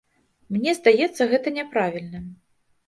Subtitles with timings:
[0.55, 2.27] Мне здаецца гэта няправільным.